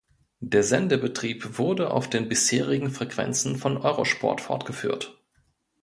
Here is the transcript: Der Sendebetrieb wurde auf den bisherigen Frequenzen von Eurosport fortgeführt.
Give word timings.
Der 0.39 0.63
Sendebetrieb 0.63 1.59
wurde 1.59 1.91
auf 1.91 2.09
den 2.09 2.27
bisherigen 2.27 2.89
Frequenzen 2.89 3.57
von 3.59 3.77
Eurosport 3.77 4.41
fortgeführt. 4.41 5.21